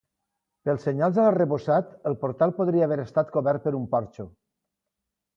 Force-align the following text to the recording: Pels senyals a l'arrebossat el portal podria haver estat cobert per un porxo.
Pels 0.67 0.85
senyals 0.87 1.17
a 1.17 1.25
l'arrebossat 1.25 1.91
el 2.11 2.17
portal 2.23 2.53
podria 2.59 2.87
haver 2.91 2.97
estat 3.03 3.29
cobert 3.35 3.67
per 3.67 3.75
un 3.81 3.85
porxo. 3.93 4.27